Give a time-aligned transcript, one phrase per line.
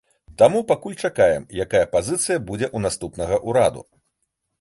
[0.41, 3.85] Таму пакуль чакаем, якая пазіцыя будзе ў наступнага ўраду.